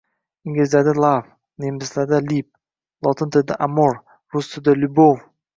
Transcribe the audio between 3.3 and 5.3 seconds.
tilida “Amor”, rus tilida “Lyubov”.